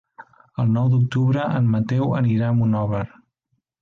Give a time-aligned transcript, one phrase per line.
[0.61, 3.07] El nou d'octubre en Mateu anirà a Monòver.